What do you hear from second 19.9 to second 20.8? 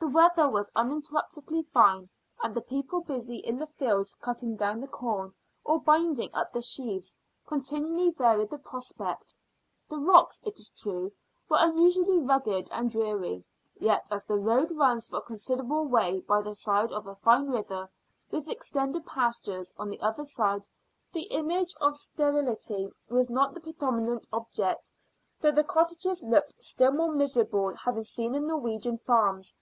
the other side,